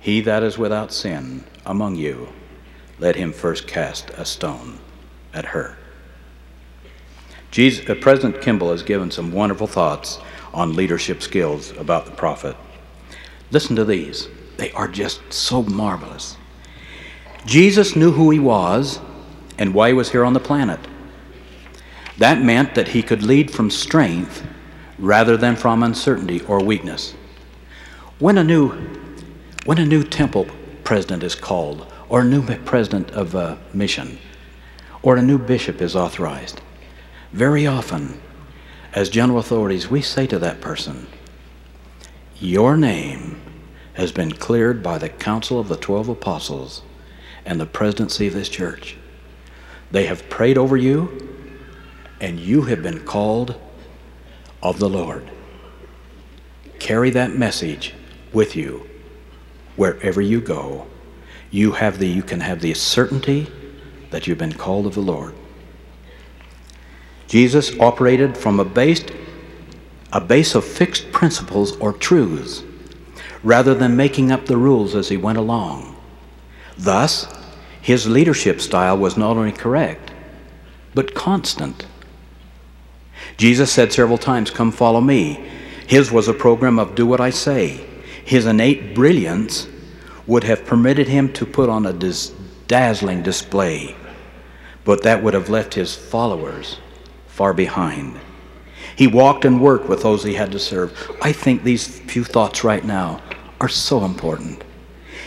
[0.00, 2.28] he that is without sin among you,
[2.98, 4.78] let him first cast a stone
[5.34, 5.76] at her.
[7.50, 10.18] Jesus, uh, President Kimball has given some wonderful thoughts
[10.52, 12.56] on leadership skills about the prophet.
[13.50, 16.36] Listen to these, they are just so marvelous.
[17.46, 19.00] Jesus knew who he was
[19.58, 20.80] and why he was here on the planet.
[22.18, 24.44] That meant that he could lead from strength
[24.98, 27.14] rather than from uncertainty or weakness.
[28.18, 28.72] When a new
[29.64, 30.46] when a new temple
[30.82, 34.18] president is called, or a new president of a mission,
[35.02, 36.62] or a new bishop is authorized,
[37.32, 38.18] very often,
[38.94, 41.06] as general authorities, we say to that person,
[42.38, 43.38] Your name
[43.94, 46.82] has been cleared by the council of the twelve apostles
[47.44, 48.96] and the presidency of this church.
[49.90, 51.37] They have prayed over you,
[52.20, 53.54] and you have been called
[54.62, 55.30] of the Lord.
[56.78, 57.94] Carry that message
[58.32, 58.88] with you
[59.76, 60.86] wherever you go,
[61.50, 63.50] you have the you can have the certainty
[64.10, 65.34] that you've been called of the Lord.
[67.26, 69.04] Jesus operated from a base
[70.12, 72.64] a base of fixed principles or truths
[73.42, 75.96] rather than making up the rules as he went along.
[76.78, 77.26] Thus,
[77.80, 80.10] his leadership style was not only correct,
[80.94, 81.86] but constant.
[83.38, 85.48] Jesus said several times, Come follow me.
[85.86, 87.86] His was a program of do what I say.
[88.24, 89.68] His innate brilliance
[90.26, 92.34] would have permitted him to put on a dis-
[92.66, 93.96] dazzling display,
[94.84, 96.78] but that would have left his followers
[97.28, 98.18] far behind.
[98.96, 101.16] He walked and worked with those he had to serve.
[101.22, 103.22] I think these few thoughts right now
[103.60, 104.64] are so important.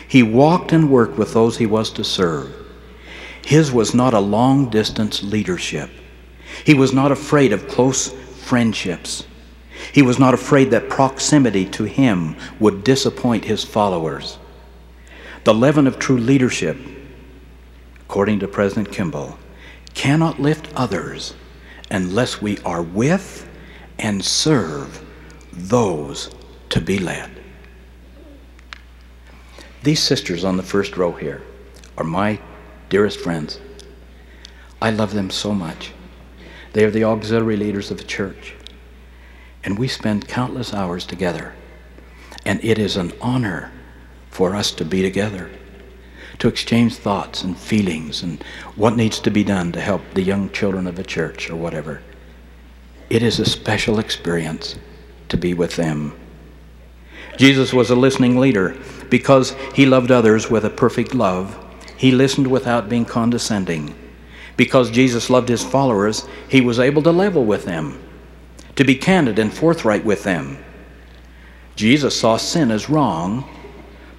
[0.06, 2.54] He walked and worked with those he was to serve.
[3.46, 5.90] His was not a long distance leadership.
[6.66, 9.26] He was not afraid of close friendships.
[9.94, 14.38] He was not afraid that proximity to him would disappoint his followers.
[15.44, 16.78] The leaven of true leadership,
[18.02, 19.38] according to President Kimball,
[19.94, 21.34] cannot lift others
[21.90, 23.48] unless we are with
[24.00, 25.04] and serve
[25.52, 26.30] those
[26.70, 27.30] to be led.
[29.84, 31.42] These sisters on the first row here
[31.98, 32.40] are my
[32.90, 33.60] dearest friends.
[34.82, 35.92] I love them so much.
[36.74, 38.56] They are the auxiliary leaders of the church.
[39.64, 41.54] And we spend countless hours together.
[42.46, 43.72] And it is an honor
[44.30, 45.52] for us to be together,
[46.40, 48.42] to exchange thoughts and feelings and
[48.76, 52.02] what needs to be done to help the young children of the church or whatever.
[53.10, 54.78] It is a special experience
[55.30, 56.18] to be with them.
[57.38, 58.78] Jesus was a listening leader
[59.10, 61.58] because he loved others with a perfect love.
[61.98, 63.94] He listened without being condescending.
[64.62, 68.00] Because Jesus loved his followers, he was able to level with them,
[68.76, 70.64] to be candid and forthright with them.
[71.76, 73.44] Jesus saw sin as wrong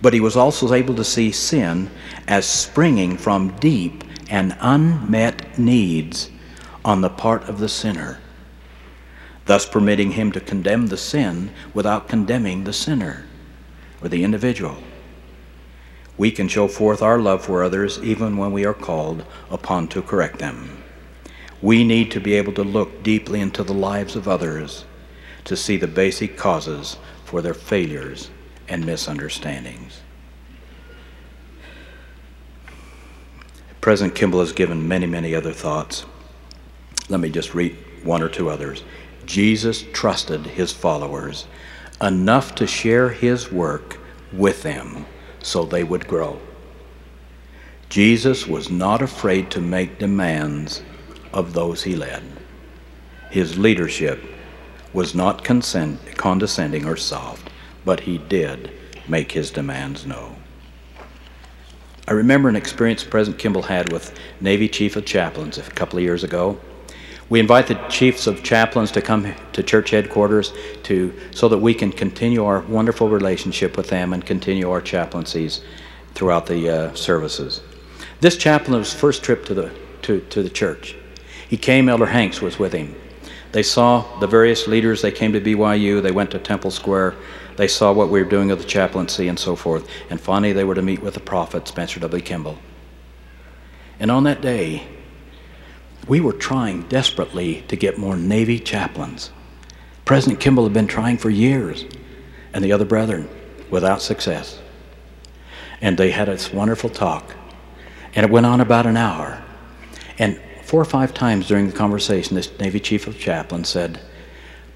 [0.03, 1.89] but he was also able to see sin
[2.27, 6.29] as springing from deep and unmet needs
[6.85, 8.19] on the part of the sinner,
[9.47, 13.25] thus permitting him to condemn the sin without condemning the sinner
[14.03, 14.77] or the individual.
[16.18, 20.03] We can show forth our love for others even when we are called upon to
[20.03, 20.83] correct them.
[21.61, 24.85] We need to be able to look deeply into the lives of others
[25.44, 28.31] to see the basic causes for their failures
[28.68, 30.01] and misunderstandings.
[33.81, 36.05] President Kimball has given many, many other thoughts.
[37.09, 38.85] Let me just read one or two others.
[39.27, 41.46] Jesus trusted his followers
[42.01, 43.98] enough to share his work
[44.33, 45.07] with them
[45.43, 46.41] so they would grow.
[47.89, 50.83] Jesus was not afraid to make demands
[51.33, 52.23] of those he led.
[53.31, 54.23] His leadership
[54.93, 57.51] was not condescending or soft
[57.85, 58.71] but he did
[59.09, 60.37] make his demands known.
[62.07, 66.05] I remember an experience President Kimball had with Navy Chief of Chaplains a couple of
[66.05, 66.59] years ago.
[67.29, 70.53] We invite the chiefs of chaplains to come to church headquarters
[70.85, 75.63] to, so that we can continue our wonderful relationship with them and continue our chaplaincies
[76.15, 77.63] throughout the uh, services.
[78.21, 80.97] This chaplain was first trip to the, to, to the church.
[81.49, 82.95] He came, Elder Hanks was with him.
[83.53, 87.15] They saw the various leaders, they came to BYU, they went to Temple Square,
[87.57, 89.87] they saw what we were doing with the chaplaincy and so forth.
[90.09, 92.23] And finally, they were to meet with the prophet, Spencer W.
[92.23, 92.59] Kimball.
[94.01, 94.87] And on that day,
[96.09, 99.31] we were trying desperately to get more Navy chaplains.
[100.05, 101.85] President Kimball had been trying for years,
[102.53, 103.29] and the other brethren,
[103.71, 104.61] without success.
[105.81, 107.35] And they had this wonderful talk.
[108.15, 109.43] And it went on about an hour.
[110.19, 114.01] And four or five times during the conversation, this Navy Chief of Chaplain said,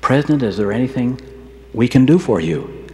[0.00, 1.20] President, is there anything
[1.74, 2.86] we can do for you?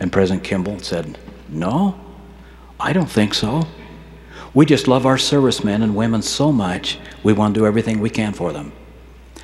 [0.00, 2.00] And President Kimball said, No,
[2.80, 3.66] I don't think so.
[4.54, 8.10] We just love our servicemen and women so much, we want to do everything we
[8.10, 8.72] can for them.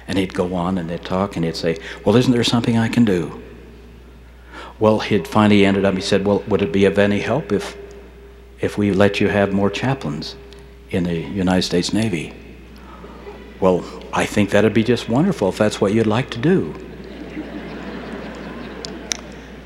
[0.07, 2.89] And he'd go on and they'd talk and he'd say, Well, isn't there something I
[2.89, 3.43] can do?
[4.79, 7.77] Well, he'd finally ended up, he said, Well, would it be of any help if,
[8.61, 10.37] if we let you have more chaplains
[10.91, 12.35] in the United States Navy?
[13.61, 16.75] Well, I think that'd be just wonderful if that's what you'd like to do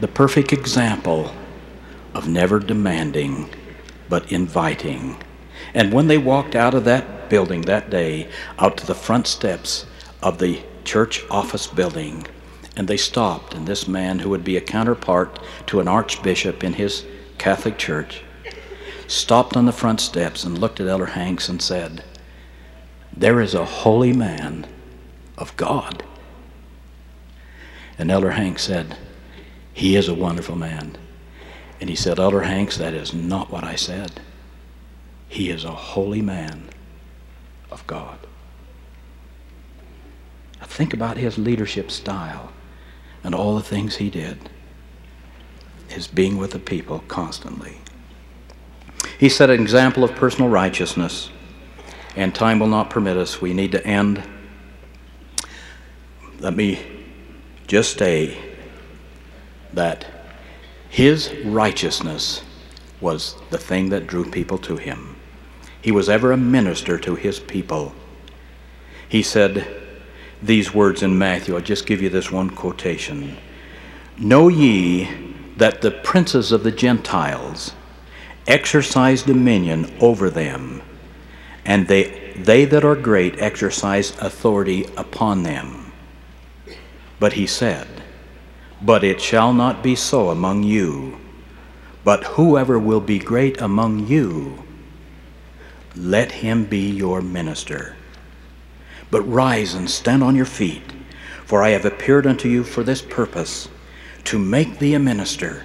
[0.04, 1.33] the perfect example
[2.12, 3.48] of never demanding
[4.09, 5.16] but inviting.
[5.75, 9.87] And when they walked out of that building that day, out to the front steps
[10.23, 12.27] of the church office building,
[12.77, 16.75] and they stopped, and this man, who would be a counterpart to an archbishop in
[16.75, 17.05] his
[17.39, 18.23] Catholic church,
[19.07, 22.05] stopped on the front steps and looked at Elder Hanks and said,
[23.16, 24.66] There is a holy man
[25.37, 26.05] of God.
[27.99, 28.97] And Elder Hanks said,
[29.75, 30.97] he is a wonderful man.
[31.81, 34.20] And he said, Elder Hanks, that is not what I said.
[35.35, 36.68] He is a holy man
[37.68, 38.20] of God.
[40.61, 42.53] Now think about his leadership style
[43.24, 44.49] and all the things he did.
[45.89, 47.78] His being with the people constantly.
[49.18, 51.30] He set an example of personal righteousness,
[52.14, 53.41] and time will not permit us.
[53.41, 54.22] We need to end.
[56.39, 56.78] Let me
[57.66, 58.39] just say
[59.72, 60.07] that
[60.89, 62.45] his righteousness
[63.01, 65.14] was the thing that drew people to him.
[65.85, 67.93] He was ever a minister to his people.
[69.07, 69.85] He said,
[70.43, 71.55] these words in Matthew.
[71.55, 73.37] I'll just give you this one quotation
[74.16, 75.11] Know ye
[75.59, 77.74] that the princes of the Gentiles
[78.47, 80.80] exercise dominion over them,
[81.66, 85.93] and they, they that are great exercise authority upon them.
[87.20, 87.87] But he said,
[88.80, 91.18] But it shall not be so among you.
[92.05, 94.64] But whoever will be great among you,
[95.97, 97.97] let him be your minister.
[99.11, 100.82] But rise and stand on your feet,
[101.45, 103.68] for I have appeared unto you for this purpose,
[104.24, 105.64] to make thee a minister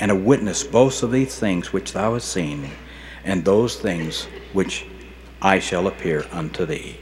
[0.00, 2.70] and a witness both of these things which thou hast seen,
[3.24, 4.86] and those things which
[5.40, 6.98] I shall appear unto thee.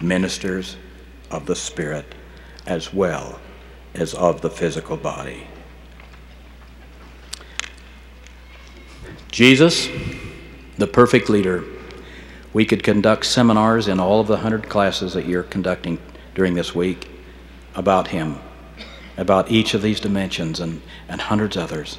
[0.00, 0.76] Ministers
[1.30, 2.14] of the Spirit
[2.66, 3.40] as well
[3.94, 5.46] as of the physical body.
[9.30, 9.88] Jesus,
[10.80, 11.62] the perfect leader,
[12.52, 15.98] we could conduct seminars in all of the hundred classes that you're conducting
[16.34, 17.08] during this week
[17.74, 18.38] about him,
[19.16, 21.98] about each of these dimensions and, and hundreds others.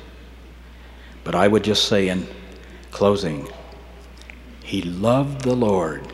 [1.23, 2.27] But I would just say in
[2.89, 3.47] closing,
[4.63, 6.11] he loved the Lord.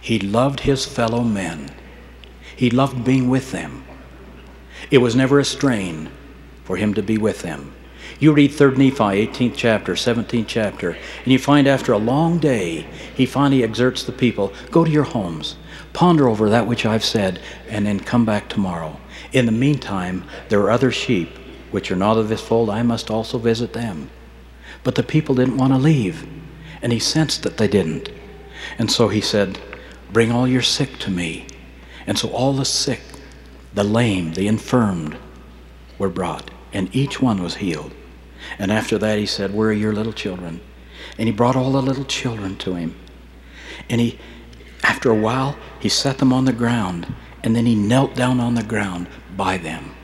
[0.00, 1.70] He loved his fellow men.
[2.56, 3.84] He loved being with them.
[4.90, 6.10] It was never a strain
[6.64, 7.74] for him to be with them.
[8.20, 12.86] You read 3rd Nephi, 18th chapter, 17th chapter, and you find after a long day,
[13.14, 15.56] he finally exerts the people go to your homes,
[15.94, 19.00] ponder over that which I've said, and then come back tomorrow.
[19.32, 21.30] In the meantime, there are other sheep
[21.70, 22.68] which are not of this fold.
[22.68, 24.10] I must also visit them.
[24.84, 26.26] But the people didn't want to leave,
[26.82, 28.10] and he sensed that they didn't.
[28.78, 29.58] And so he said,
[30.12, 31.46] Bring all your sick to me.
[32.06, 33.00] And so all the sick,
[33.72, 35.16] the lame, the infirmed
[35.98, 37.94] were brought, and each one was healed.
[38.58, 40.60] And after that, he said, Where are your little children?
[41.18, 42.96] And he brought all the little children to him.
[43.88, 44.18] And he,
[44.82, 47.12] after a while, he set them on the ground.
[47.42, 49.94] And then he knelt down on the ground by them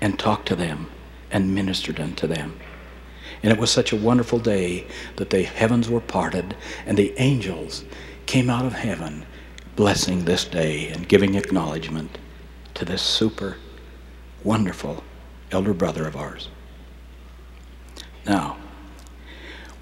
[0.00, 0.88] and talked to them
[1.30, 2.58] and ministered unto them.
[3.42, 6.56] And it was such a wonderful day that the heavens were parted
[6.86, 7.84] and the angels
[8.26, 9.24] came out of heaven
[9.76, 12.18] blessing this day and giving acknowledgement
[12.74, 13.56] to this super
[14.44, 15.02] wonderful
[15.50, 16.48] elder brother of ours.
[18.26, 18.56] Now,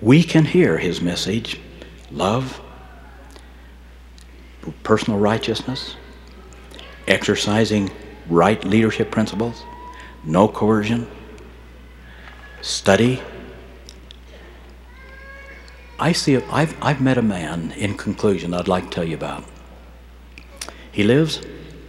[0.01, 1.61] we can hear his message
[2.11, 2.61] love,
[4.83, 5.97] personal righteousness,
[7.07, 7.91] exercising
[8.29, 9.63] right leadership principles,
[10.25, 11.07] no coercion,
[12.61, 13.21] study.
[15.99, 19.45] I see, I've, I've met a man in conclusion I'd like to tell you about.
[20.93, 21.41] He lives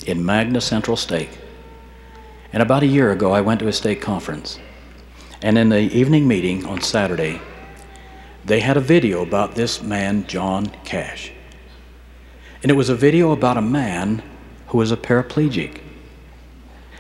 [0.06, 1.38] in Magna Central Stake.
[2.52, 4.60] And about a year ago, I went to a stake conference.
[5.42, 7.40] And in the evening meeting on Saturday,
[8.44, 11.32] they had a video about this man, John Cash.
[12.62, 14.22] And it was a video about a man
[14.68, 15.80] who was a paraplegic.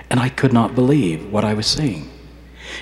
[0.09, 2.09] And I could not believe what I was seeing.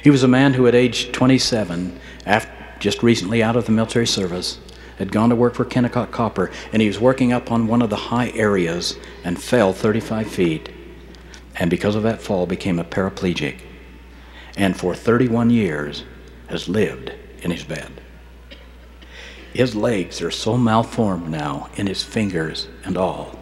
[0.03, 4.05] He was a man who, at age 27, after, just recently out of the military
[4.05, 4.59] service,
[4.99, 7.89] had gone to work for Kennecott Copper, and he was working up on one of
[7.89, 10.69] the high areas and fell 35 feet,
[11.55, 13.61] and because of that fall, became a paraplegic
[14.57, 16.03] and for 31 years
[16.47, 18.01] has lived in his bed.
[19.53, 23.39] His legs are so malformed now in his fingers and all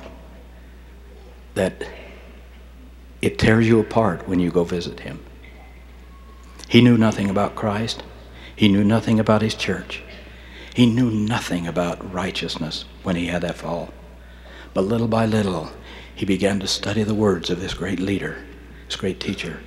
[1.55, 1.83] that
[3.21, 5.23] it tears you apart when you go visit him.
[6.67, 8.03] He knew nothing about Christ.
[8.55, 10.03] He knew nothing about his church.
[10.73, 13.93] He knew nothing about righteousness when he had that fall.
[14.73, 15.71] But little by little,
[16.13, 18.43] he began to study the words of this great leader,
[18.87, 19.61] this great teacher.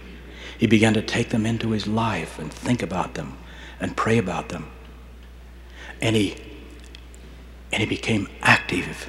[0.58, 3.38] He began to take them into his life and think about them
[3.80, 4.70] and pray about them.
[6.00, 6.36] And he
[7.72, 9.08] and he became active.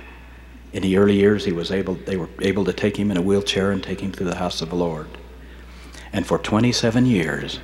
[0.72, 3.22] In the early years he was able they were able to take him in a
[3.22, 5.08] wheelchair and take him through the house of the Lord.
[6.14, 7.60] And for 27 years,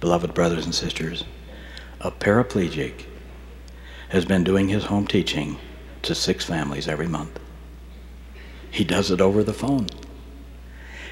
[0.00, 1.24] beloved brothers and sisters,
[2.00, 3.04] a paraplegic
[4.10, 5.58] has been doing his home teaching
[6.02, 7.38] to six families every month.
[8.70, 9.86] He does it over the phone.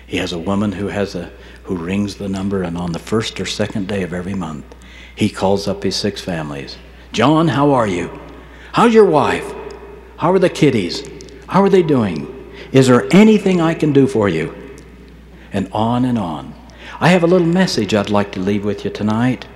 [0.09, 1.31] He has a woman who has a
[1.65, 4.65] who rings the number, and on the first or second day of every month,
[5.15, 6.79] he calls up his six families.
[7.13, 8.19] John, how are you?
[8.73, 9.53] How's your wife?
[10.17, 11.07] How are the kiddies?
[11.47, 12.51] How are they doing?
[12.73, 14.55] Is there anything I can do for you?
[15.53, 16.55] And on and on.
[17.01, 19.47] I have a little message I'd like to leave with you tonight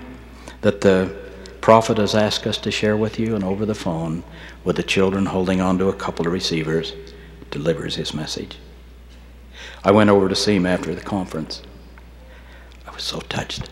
[0.61, 1.17] that the
[1.63, 4.23] prophet has asked us to share with you, and over the phone,
[4.65, 6.93] with the children holding on to a couple of receivers,
[7.51, 8.59] delivers his message.
[9.85, 11.63] I went over to see him after the conference.
[12.87, 13.69] I was so touched.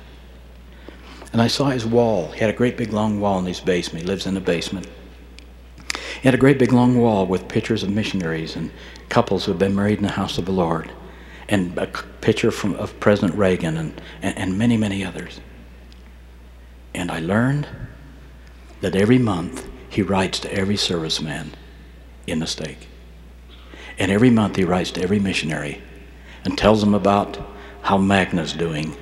[1.32, 2.32] And I saw his wall.
[2.32, 4.02] He had a great big long wall in his basement.
[4.02, 4.88] He lives in a basement.
[5.94, 8.72] He had a great big long wall with pictures of missionaries and
[9.08, 10.90] couples who had been married in the house of the Lord,
[11.48, 11.86] and a
[12.20, 15.40] picture from, of President Reagan and, and, and many, many others.
[16.94, 17.68] And I learned
[18.80, 21.50] that every month he writes to every serviceman
[22.26, 22.88] in the stake.
[23.98, 25.82] And every month he writes to every missionary
[26.44, 27.38] and tells them about
[27.82, 28.96] how Magna's doing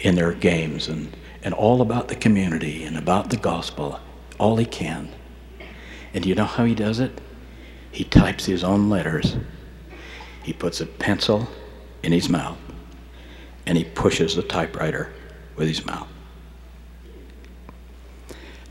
[0.00, 4.00] in their games and, and all about the community and about the gospel,
[4.38, 5.10] all he can.
[6.14, 7.20] And you know how he does it?
[7.92, 9.36] He types his own letters.
[10.42, 11.48] He puts a pencil
[12.02, 12.58] in his mouth
[13.66, 15.12] and he pushes the typewriter
[15.56, 16.08] with his mouth.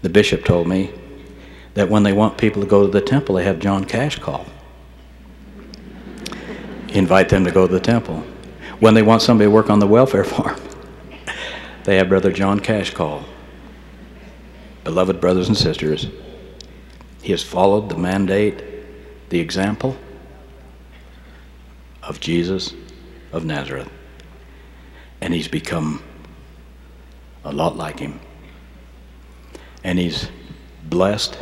[0.01, 0.91] The bishop told me
[1.73, 4.45] that when they want people to go to the temple, they have John Cash call.
[6.93, 8.23] Invite them to go to the temple.
[8.79, 10.59] When they want somebody to work on the welfare farm,
[11.83, 13.25] they have Brother John Cash call.
[14.83, 16.07] Beloved brothers and sisters,
[17.21, 18.63] he has followed the mandate,
[19.29, 19.97] the example
[22.01, 22.73] of Jesus
[23.31, 23.89] of Nazareth.
[25.21, 26.01] And he's become
[27.43, 28.19] a lot like him.
[29.83, 30.29] And he's
[30.83, 31.37] blessed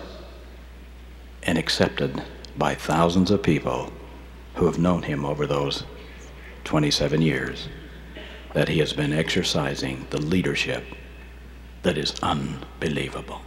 [1.43, 2.21] and accepted
[2.57, 3.93] by thousands of people
[4.57, 5.83] who have known him over those
[6.63, 7.67] 27 years
[8.53, 10.83] that he has been exercising the leadership
[11.83, 13.41] that is unbelievable.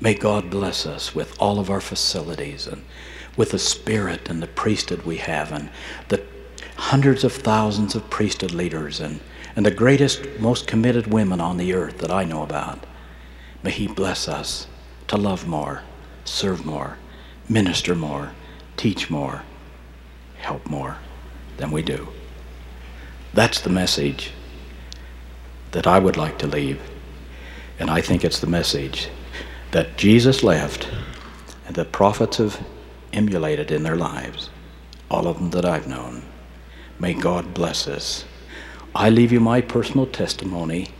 [0.00, 2.84] May God bless us with all of our facilities and
[3.36, 5.70] with the spirit and the priesthood we have and
[6.08, 6.22] the
[6.76, 9.20] hundreds of thousands of priesthood leaders and,
[9.54, 12.84] and the greatest, most committed women on the earth that I know about.
[13.62, 14.66] May He bless us
[15.08, 15.82] to love more,
[16.24, 16.98] serve more,
[17.48, 18.32] minister more,
[18.76, 19.42] teach more,
[20.38, 20.98] help more
[21.56, 22.08] than we do.
[23.32, 24.32] That's the message
[25.72, 26.80] that I would like to leave.
[27.78, 29.08] And I think it's the message
[29.72, 30.88] that Jesus left
[31.66, 32.64] and the prophets have
[33.12, 34.50] emulated in their lives,
[35.10, 36.22] all of them that I've known.
[36.98, 38.24] May God bless us.
[38.94, 40.90] I leave you my personal testimony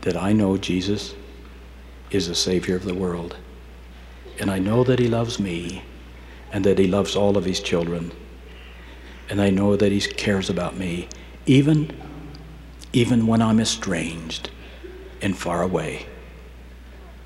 [0.00, 1.14] that I know Jesus
[2.10, 3.36] is the Savior of the world.
[4.40, 5.84] And I know that He loves me
[6.52, 8.12] and that He loves all of His children.
[9.28, 11.08] And I know that He cares about me,
[11.46, 11.96] even,
[12.92, 14.50] even when I'm estranged
[15.22, 16.06] and far away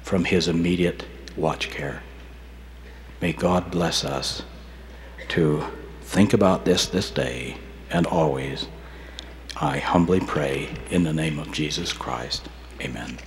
[0.03, 1.05] from his immediate
[1.37, 2.03] watch care.
[3.21, 4.43] May God bless us
[5.29, 5.65] to
[6.03, 7.57] think about this this day
[7.91, 8.67] and always.
[9.57, 12.49] I humbly pray in the name of Jesus Christ.
[12.81, 13.19] Amen.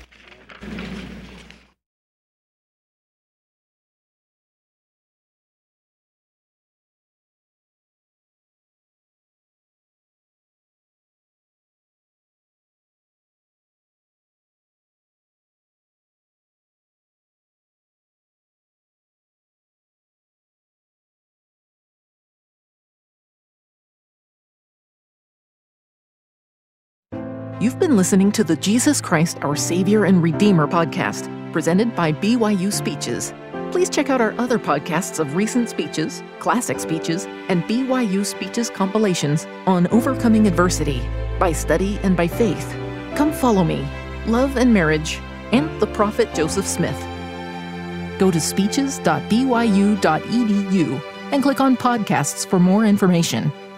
[27.60, 32.72] You've been listening to the Jesus Christ, Our Savior and Redeemer podcast, presented by BYU
[32.72, 33.34] Speeches.
[33.72, 39.48] Please check out our other podcasts of recent speeches, classic speeches, and BYU Speeches compilations
[39.66, 41.02] on overcoming adversity,
[41.40, 42.76] by study and by faith.
[43.16, 43.84] Come follow me,
[44.28, 45.18] love and marriage,
[45.52, 47.00] and the prophet Joseph Smith.
[48.20, 51.02] Go to speeches.byu.edu
[51.32, 53.52] and click on podcasts for more information.